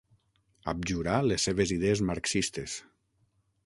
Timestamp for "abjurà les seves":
0.73-1.77